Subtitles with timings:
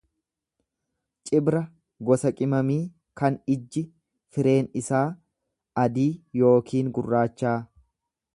[1.29, 1.59] Cibra
[2.09, 2.79] gosa qimamii
[3.21, 3.85] kan ijji
[4.37, 5.05] fireen isaa
[5.85, 6.11] adii
[6.43, 7.57] yookiin gurraachaa.